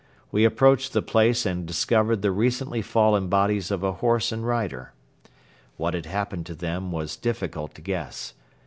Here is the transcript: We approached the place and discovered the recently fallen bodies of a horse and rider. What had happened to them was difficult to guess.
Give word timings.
We 0.31 0.45
approached 0.45 0.93
the 0.93 1.03
place 1.03 1.45
and 1.45 1.63
discovered 1.63 2.23
the 2.23 2.31
recently 2.31 2.81
fallen 2.81 3.27
bodies 3.27 3.69
of 3.69 3.83
a 3.83 3.91
horse 3.91 4.31
and 4.31 4.43
rider. 4.43 4.93
What 5.77 5.93
had 5.93 6.07
happened 6.07 6.47
to 6.47 6.55
them 6.55 6.91
was 6.91 7.15
difficult 7.15 7.75
to 7.75 7.83
guess. 7.83 8.33